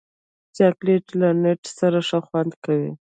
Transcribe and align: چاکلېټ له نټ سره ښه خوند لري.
چاکلېټ 0.57 1.05
له 1.19 1.29
نټ 1.43 1.61
سره 1.79 1.99
ښه 2.07 2.19
خوند 2.27 2.51
لري. 2.63 2.91